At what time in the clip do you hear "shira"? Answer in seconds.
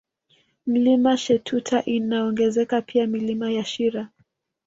3.65-4.09